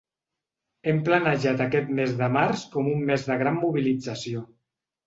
[0.91, 4.47] Hem planejat aquest mes de març com un mes de gran mobilització.